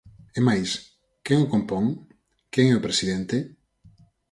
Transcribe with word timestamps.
É 0.39 0.41
máis, 0.47 0.69
¿quen 1.25 1.37
o 1.45 1.51
compón?, 1.53 1.85
¿quen 2.53 2.65
é 2.73 2.75
o 2.79 2.85
presidente? 2.87 3.37